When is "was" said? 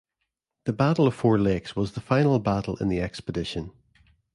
1.75-1.91